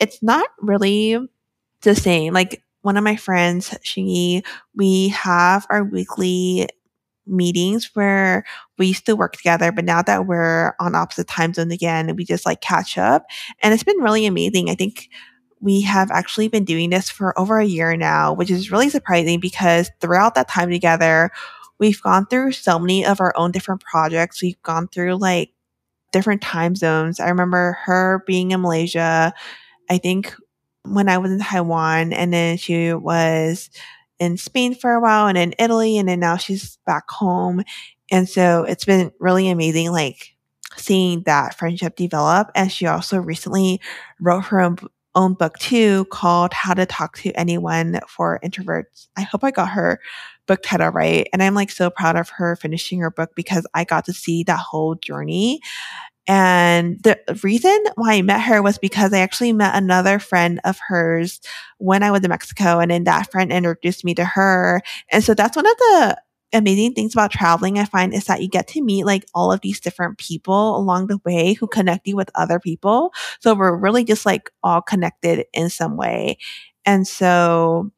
it's 0.00 0.22
not 0.22 0.48
really 0.60 1.18
the 1.82 1.94
same 1.94 2.32
like 2.32 2.62
one 2.84 2.98
of 2.98 3.04
my 3.04 3.16
friends, 3.16 3.74
she, 3.82 4.42
we 4.76 5.08
have 5.08 5.66
our 5.70 5.82
weekly 5.82 6.68
meetings 7.26 7.90
where 7.94 8.44
we 8.76 8.88
used 8.88 9.06
to 9.06 9.16
work 9.16 9.34
together, 9.34 9.72
but 9.72 9.86
now 9.86 10.02
that 10.02 10.26
we're 10.26 10.74
on 10.78 10.94
opposite 10.94 11.26
time 11.26 11.54
zones 11.54 11.72
again, 11.72 12.14
we 12.14 12.24
just 12.24 12.44
like 12.44 12.60
catch 12.60 12.98
up. 12.98 13.24
And 13.62 13.72
it's 13.72 13.82
been 13.82 14.02
really 14.02 14.26
amazing. 14.26 14.68
I 14.68 14.74
think 14.74 15.08
we 15.60 15.80
have 15.80 16.10
actually 16.10 16.48
been 16.48 16.66
doing 16.66 16.90
this 16.90 17.08
for 17.08 17.36
over 17.40 17.58
a 17.58 17.64
year 17.64 17.96
now, 17.96 18.34
which 18.34 18.50
is 18.50 18.70
really 18.70 18.90
surprising 18.90 19.40
because 19.40 19.90
throughout 20.02 20.34
that 20.34 20.50
time 20.50 20.68
together, 20.68 21.30
we've 21.78 22.00
gone 22.02 22.26
through 22.26 22.52
so 22.52 22.78
many 22.78 23.04
of 23.04 23.20
our 23.20 23.32
own 23.36 23.50
different 23.50 23.82
projects. 23.82 24.42
We've 24.42 24.60
gone 24.62 24.88
through 24.88 25.16
like 25.16 25.50
different 26.12 26.42
time 26.42 26.76
zones. 26.76 27.20
I 27.20 27.28
remember 27.28 27.78
her 27.84 28.22
being 28.26 28.52
in 28.52 28.60
Malaysia. 28.60 29.32
I 29.90 29.98
think 29.98 30.34
when 30.84 31.08
I 31.08 31.18
was 31.18 31.32
in 31.32 31.40
Taiwan, 31.40 32.12
and 32.12 32.32
then 32.32 32.56
she 32.56 32.92
was 32.92 33.70
in 34.18 34.36
Spain 34.36 34.74
for 34.74 34.92
a 34.92 35.00
while, 35.00 35.26
and 35.26 35.36
in 35.36 35.54
Italy, 35.58 35.98
and 35.98 36.08
then 36.08 36.20
now 36.20 36.36
she's 36.36 36.78
back 36.86 37.10
home. 37.10 37.62
And 38.10 38.28
so 38.28 38.64
it's 38.64 38.84
been 38.84 39.10
really 39.18 39.48
amazing, 39.48 39.90
like 39.90 40.34
seeing 40.76 41.22
that 41.22 41.56
friendship 41.58 41.96
develop. 41.96 42.50
And 42.54 42.70
she 42.70 42.86
also 42.86 43.18
recently 43.18 43.80
wrote 44.20 44.44
her 44.46 44.60
own, 44.60 44.76
own 45.14 45.34
book 45.34 45.58
too, 45.58 46.06
called 46.06 46.52
How 46.52 46.74
to 46.74 46.86
Talk 46.86 47.16
to 47.18 47.32
Anyone 47.32 48.00
for 48.08 48.40
Introverts. 48.44 49.08
I 49.16 49.22
hope 49.22 49.44
I 49.44 49.50
got 49.50 49.70
her 49.70 50.00
book 50.46 50.60
title 50.62 50.90
right. 50.90 51.28
And 51.32 51.42
I'm 51.42 51.54
like 51.54 51.70
so 51.70 51.90
proud 51.90 52.16
of 52.16 52.28
her 52.30 52.56
finishing 52.56 53.00
her 53.00 53.10
book 53.10 53.30
because 53.34 53.66
I 53.74 53.84
got 53.84 54.04
to 54.06 54.12
see 54.12 54.42
that 54.44 54.58
whole 54.58 54.94
journey. 54.94 55.60
And 56.26 57.02
the 57.02 57.18
reason 57.42 57.78
why 57.96 58.14
I 58.14 58.22
met 58.22 58.40
her 58.42 58.62
was 58.62 58.78
because 58.78 59.12
I 59.12 59.18
actually 59.18 59.52
met 59.52 59.74
another 59.74 60.18
friend 60.18 60.58
of 60.64 60.78
hers 60.88 61.40
when 61.78 62.02
I 62.02 62.10
was 62.10 62.22
in 62.22 62.30
Mexico. 62.30 62.78
And 62.78 62.90
then 62.90 63.04
that 63.04 63.30
friend 63.30 63.52
introduced 63.52 64.04
me 64.04 64.14
to 64.14 64.24
her. 64.24 64.80
And 65.12 65.22
so 65.22 65.34
that's 65.34 65.56
one 65.56 65.66
of 65.66 65.76
the 65.76 66.16
amazing 66.54 66.94
things 66.94 67.14
about 67.14 67.30
traveling, 67.30 67.78
I 67.78 67.84
find, 67.84 68.14
is 68.14 68.24
that 68.24 68.42
you 68.42 68.48
get 68.48 68.68
to 68.68 68.82
meet 68.82 69.04
like 69.04 69.26
all 69.34 69.52
of 69.52 69.60
these 69.60 69.80
different 69.80 70.18
people 70.18 70.76
along 70.76 71.08
the 71.08 71.18
way 71.24 71.54
who 71.54 71.66
connect 71.66 72.06
you 72.06 72.16
with 72.16 72.30
other 72.34 72.58
people. 72.58 73.12
So 73.40 73.54
we're 73.54 73.76
really 73.76 74.04
just 74.04 74.24
like 74.24 74.50
all 74.62 74.80
connected 74.80 75.46
in 75.52 75.68
some 75.68 75.96
way. 75.96 76.38
And 76.86 77.06
so, 77.06 77.90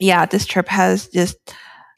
yeah, 0.00 0.24
this 0.26 0.46
trip 0.46 0.68
has 0.68 1.08
just, 1.08 1.36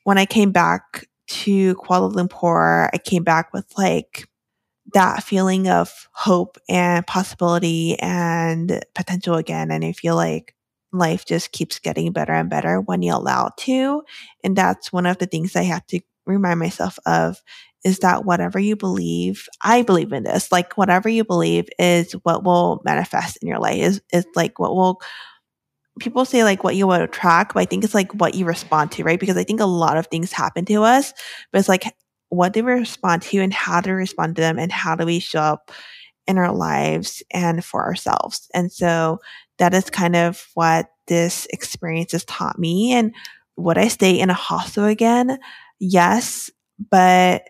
when 0.04 0.18
I 0.18 0.26
came 0.26 0.52
back 0.52 1.06
to 1.28 1.75
Kuala 1.76 2.12
Lumpur, 2.12 2.88
I 2.92 2.99
came 2.99 3.23
back 3.23 3.52
with 3.52 3.66
like, 3.76 4.28
that 4.94 5.25
feeling 5.25 5.66
of 5.66 6.08
hope 6.12 6.58
and 6.68 7.04
possibility 7.08 7.99
and 7.99 8.85
potential 8.94 9.35
again. 9.35 9.73
And 9.73 9.85
I 9.85 9.90
feel 9.90 10.14
like 10.14 10.54
life 10.93 11.25
just 11.25 11.52
keeps 11.52 11.78
getting 11.78 12.12
better 12.12 12.33
and 12.33 12.50
better 12.50 12.81
when 12.81 13.02
you 13.02 13.14
allow 13.14 13.49
it 13.49 13.52
to. 13.59 14.02
And 14.45 14.57
that's 14.57 14.93
one 14.93 15.07
of 15.07 15.19
the 15.19 15.26
things 15.26 15.57
I 15.57 15.62
have 15.62 15.87
to 15.88 16.00
remind 16.26 16.59
myself 16.59 16.99
of 17.07 17.43
is 17.85 18.00
that 18.00 18.25
whatever 18.25 18.59
you 18.59 18.75
believe, 18.75 19.47
I 19.62 19.83
believe 19.83 20.12
in 20.12 20.25
this, 20.25 20.50
like 20.50 20.76
whatever 20.76 21.09
you 21.09 21.25
believe 21.25 21.69
is 21.78 22.12
what 22.25 22.43
will 22.45 22.83
manifest 22.85 23.38
in 23.43 23.49
your 23.49 23.61
life 23.61 23.78
is, 23.78 24.02
is 24.12 24.26
like 24.35 24.59
what 24.59 24.75
will 24.75 25.00
people 26.00 26.25
say 26.25 26.45
like 26.45 26.64
what 26.64 26.76
you 26.76 26.87
will 26.87 26.95
attract, 26.95 27.55
but 27.55 27.61
I 27.61 27.64
think 27.64 27.85
it's 27.85 27.95
like 27.95 28.12
what 28.12 28.35
you 28.35 28.45
respond 28.45 28.93
to, 28.93 29.05
right? 29.05 29.21
Because 29.21 29.37
I 29.37 29.45
think 29.45 29.61
a 29.61 29.66
lot 29.66 29.97
of 29.97 30.09
things 30.09 30.33
happen 30.33 30.64
to 30.66 30.83
us, 30.83 31.12
but 31.52 31.59
it's 31.59 31.69
like 31.69 31.85
what 32.28 32.52
do 32.52 32.64
we 32.64 32.73
respond 32.73 33.23
to 33.23 33.38
and 33.38 33.52
how 33.52 33.81
do 33.81 33.90
we 33.90 33.97
respond 33.97 34.37
to 34.37 34.43
them 34.43 34.59
and 34.59 34.73
how 34.73 34.97
do 34.97 35.07
we 35.07 35.21
show 35.21 35.40
up 35.40 35.71
in 36.26 36.38
our 36.38 36.52
lives 36.52 37.23
and 37.31 37.64
for 37.64 37.85
ourselves. 37.85 38.49
And 38.52 38.73
so 38.73 39.21
that 39.58 39.75
is 39.75 39.90
kind 39.90 40.16
of 40.16 40.46
what 40.54 40.90
this 41.06 41.46
experience 41.50 42.12
has 42.12 42.25
taught 42.25 42.58
me. 42.58 42.92
And 42.92 43.14
would 43.56 43.78
I 43.78 43.88
stay 43.88 44.18
in 44.18 44.30
a 44.30 44.34
hostel 44.34 44.84
again? 44.84 45.38
Yes, 45.78 46.50
but 46.90 47.44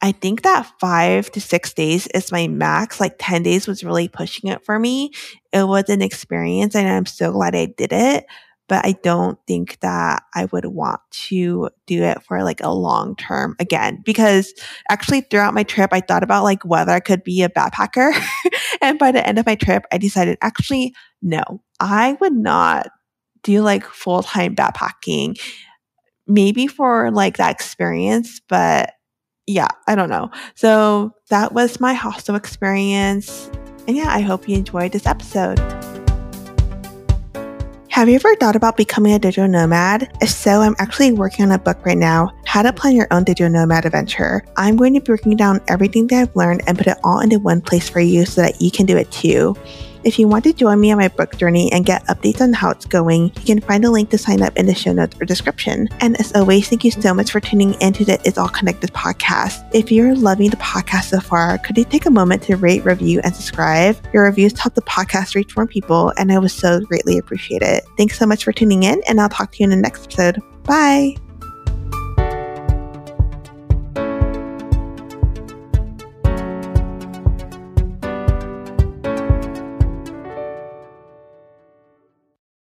I 0.00 0.12
think 0.12 0.42
that 0.42 0.70
five 0.80 1.30
to 1.32 1.40
six 1.40 1.72
days 1.74 2.06
is 2.08 2.30
my 2.30 2.46
max. 2.46 3.00
Like 3.00 3.16
10 3.18 3.42
days 3.42 3.66
was 3.66 3.82
really 3.82 4.08
pushing 4.08 4.50
it 4.50 4.64
for 4.64 4.78
me. 4.78 5.10
It 5.52 5.66
was 5.66 5.88
an 5.88 6.02
experience 6.02 6.74
and 6.76 6.88
I'm 6.88 7.06
so 7.06 7.32
glad 7.32 7.56
I 7.56 7.66
did 7.66 7.92
it 7.92 8.26
but 8.68 8.84
I 8.84 8.92
don't 9.02 9.38
think 9.46 9.80
that 9.80 10.22
I 10.34 10.44
would 10.46 10.66
want 10.66 11.00
to 11.10 11.70
do 11.86 12.04
it 12.04 12.22
for 12.22 12.44
like 12.44 12.60
a 12.62 12.72
long 12.72 13.16
term 13.16 13.56
again 13.58 14.02
because 14.04 14.52
actually 14.90 15.22
throughout 15.22 15.54
my 15.54 15.62
trip 15.62 15.90
I 15.92 16.00
thought 16.00 16.22
about 16.22 16.44
like 16.44 16.64
whether 16.64 16.92
I 16.92 17.00
could 17.00 17.24
be 17.24 17.42
a 17.42 17.48
backpacker. 17.48 18.12
And 18.80 18.98
by 18.98 19.10
the 19.10 19.26
end 19.26 19.38
of 19.38 19.46
my 19.46 19.56
trip 19.56 19.84
I 19.90 19.98
decided 19.98 20.38
actually 20.40 20.94
no 21.20 21.42
I 21.80 22.16
would 22.20 22.32
not 22.34 22.88
do 23.42 23.62
like 23.62 23.84
full 23.84 24.22
time 24.22 24.54
backpacking. 24.54 25.40
Maybe 26.26 26.66
for 26.66 27.10
like 27.10 27.38
that 27.38 27.50
experience 27.50 28.40
but 28.48 28.94
yeah 29.46 29.68
I 29.86 29.94
don't 29.94 30.10
know. 30.10 30.30
So 30.54 31.12
that 31.30 31.52
was 31.52 31.80
my 31.80 31.94
hostel 31.94 32.36
experience. 32.36 33.50
And 33.88 33.96
yeah 33.96 34.12
I 34.14 34.20
hope 34.20 34.48
you 34.48 34.56
enjoyed 34.56 34.92
this 34.92 35.06
episode 35.06 35.58
have 37.98 38.08
you 38.08 38.14
ever 38.14 38.36
thought 38.36 38.54
about 38.54 38.76
becoming 38.76 39.12
a 39.12 39.18
digital 39.18 39.48
nomad? 39.48 40.08
If 40.20 40.30
so, 40.30 40.60
I'm 40.60 40.76
actually 40.78 41.10
working 41.10 41.44
on 41.44 41.50
a 41.50 41.58
book 41.58 41.84
right 41.84 41.98
now, 41.98 42.32
How 42.46 42.62
to 42.62 42.72
Plan 42.72 42.94
Your 42.94 43.08
Own 43.10 43.24
Digital 43.24 43.50
Nomad 43.50 43.86
Adventure. 43.86 44.44
I'm 44.56 44.76
going 44.76 44.94
to 44.94 45.00
be 45.00 45.06
breaking 45.06 45.34
down 45.34 45.60
everything 45.66 46.06
that 46.06 46.28
I've 46.28 46.36
learned 46.36 46.62
and 46.68 46.78
put 46.78 46.86
it 46.86 46.96
all 47.02 47.18
into 47.18 47.40
one 47.40 47.60
place 47.60 47.88
for 47.88 47.98
you 47.98 48.24
so 48.24 48.40
that 48.40 48.62
you 48.62 48.70
can 48.70 48.86
do 48.86 48.96
it 48.96 49.10
too. 49.10 49.56
If 50.04 50.18
you 50.18 50.28
want 50.28 50.44
to 50.44 50.52
join 50.52 50.80
me 50.80 50.92
on 50.92 50.98
my 50.98 51.08
book 51.08 51.36
journey 51.36 51.70
and 51.72 51.84
get 51.84 52.04
updates 52.06 52.40
on 52.40 52.52
how 52.52 52.70
it's 52.70 52.86
going, 52.86 53.24
you 53.24 53.44
can 53.44 53.60
find 53.60 53.84
a 53.84 53.90
link 53.90 54.10
to 54.10 54.18
sign 54.18 54.42
up 54.42 54.56
in 54.56 54.66
the 54.66 54.74
show 54.74 54.92
notes 54.92 55.16
or 55.20 55.24
description. 55.24 55.88
And 56.00 56.18
as 56.20 56.34
always, 56.34 56.68
thank 56.68 56.84
you 56.84 56.90
so 56.90 57.12
much 57.12 57.30
for 57.30 57.40
tuning 57.40 57.74
into 57.80 58.04
the 58.04 58.20
It's 58.24 58.38
All 58.38 58.48
Connected 58.48 58.92
podcast. 58.92 59.68
If 59.74 59.90
you're 59.90 60.14
loving 60.14 60.50
the 60.50 60.56
podcast 60.56 61.04
so 61.04 61.20
far, 61.20 61.58
could 61.58 61.76
you 61.76 61.84
take 61.84 62.06
a 62.06 62.10
moment 62.10 62.42
to 62.44 62.56
rate, 62.56 62.84
review, 62.84 63.20
and 63.24 63.34
subscribe? 63.34 63.96
Your 64.12 64.24
reviews 64.24 64.58
help 64.58 64.74
the 64.74 64.82
podcast 64.82 65.34
reach 65.34 65.56
more 65.56 65.66
people, 65.66 66.12
and 66.16 66.32
I 66.32 66.38
would 66.38 66.50
so 66.50 66.80
greatly 66.80 67.18
appreciate 67.18 67.62
it. 67.62 67.84
Thanks 67.96 68.18
so 68.18 68.26
much 68.26 68.44
for 68.44 68.52
tuning 68.52 68.84
in, 68.84 69.02
and 69.08 69.20
I'll 69.20 69.28
talk 69.28 69.52
to 69.52 69.58
you 69.58 69.64
in 69.64 69.70
the 69.70 69.76
next 69.76 70.04
episode. 70.04 70.42
Bye. 70.64 71.16